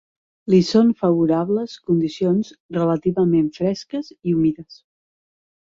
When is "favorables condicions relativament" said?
1.01-3.55